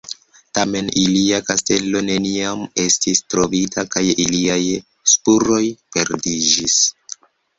Tamen 0.57 0.87
ilia 1.01 1.41
kastelo 1.49 1.99
neniam 2.05 2.63
estis 2.85 3.21
trovita 3.33 3.85
kaj 3.97 4.03
iliaj 4.25 4.57
spuroj 5.13 5.63
perdiĝis. 5.97 6.81